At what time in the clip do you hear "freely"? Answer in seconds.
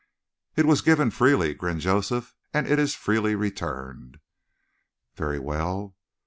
1.11-1.53, 2.95-3.35